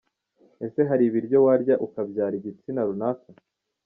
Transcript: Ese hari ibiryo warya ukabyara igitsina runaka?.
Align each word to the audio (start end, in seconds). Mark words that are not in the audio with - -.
Ese 0.65 0.81
hari 0.89 1.03
ibiryo 1.05 1.37
warya 1.45 1.75
ukabyara 1.85 2.33
igitsina 2.39 2.81
runaka?. 2.87 3.27